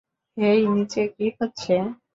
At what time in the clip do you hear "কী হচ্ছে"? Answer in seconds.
1.15-1.73